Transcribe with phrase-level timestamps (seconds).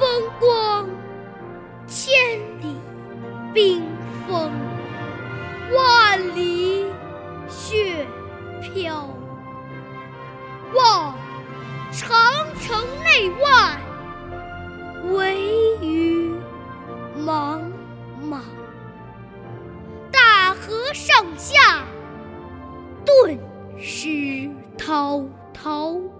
[0.00, 0.08] 风
[0.40, 0.88] 光
[1.86, 2.10] 千
[2.62, 2.74] 里
[3.52, 3.84] 冰
[4.26, 4.50] 封
[5.74, 6.86] 万里
[7.50, 8.06] 雪
[8.62, 9.06] 飘。
[10.72, 11.14] 望
[11.92, 12.16] 长
[12.62, 13.78] 城内外
[15.12, 16.34] 惟余
[17.18, 17.60] 莽
[18.22, 18.42] 莽
[20.10, 21.84] 大河上下
[23.04, 23.38] 顿
[23.78, 26.19] 失滔滔。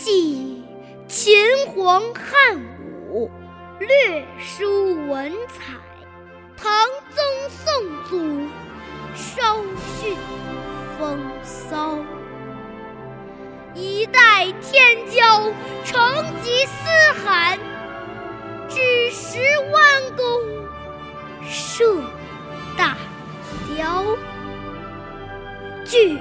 [0.00, 0.62] 系
[1.08, 2.56] 秦皇汉
[3.10, 3.28] 武
[3.80, 5.74] 略输文采，
[6.56, 6.70] 唐
[7.10, 8.48] 宗宋祖
[9.16, 9.56] 稍
[9.98, 10.16] 逊
[10.96, 11.98] 风骚。
[13.74, 15.52] 一代天骄
[15.84, 17.58] 成吉思汗，
[18.68, 19.40] 只识
[19.72, 20.24] 弯弓
[21.44, 22.00] 射
[22.76, 22.96] 大
[23.74, 24.16] 雕。
[25.84, 26.16] 巨。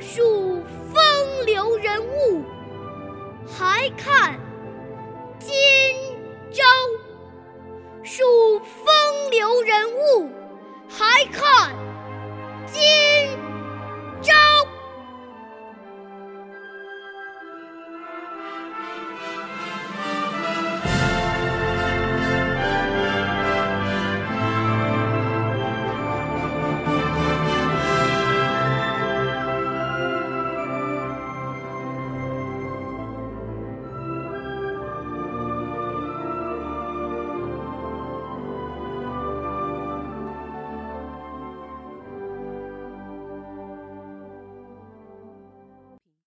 [0.00, 2.44] 数风流人物
[3.46, 4.38] 还看